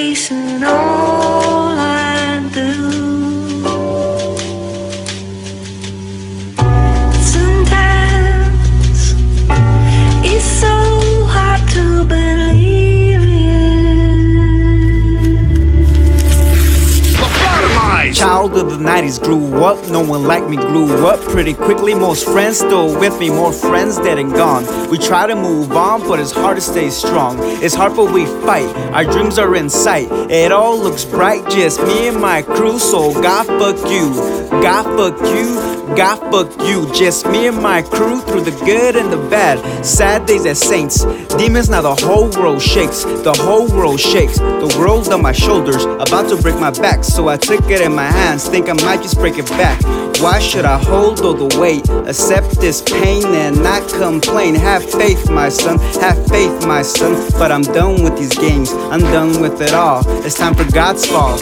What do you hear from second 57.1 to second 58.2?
But I'm done with